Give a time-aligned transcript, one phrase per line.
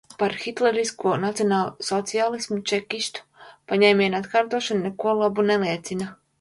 [0.21, 6.13] Par Hitlerisko nacionālsociālismu, čekistu paņēmienu atkārtošana, neko labu neliecina.